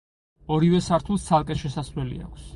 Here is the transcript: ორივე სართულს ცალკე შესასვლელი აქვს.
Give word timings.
ორივე 0.55 0.79
სართულს 0.85 1.29
ცალკე 1.29 1.59
შესასვლელი 1.65 2.21
აქვს. 2.29 2.49